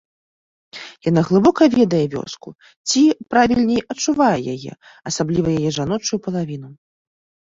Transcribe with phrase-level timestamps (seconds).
[1.09, 2.49] Яна глыбока ведае вёску
[2.89, 3.03] ці,
[3.35, 4.73] правільней, адчувае яе,
[5.11, 6.69] асабліва яе жаночую палавіну.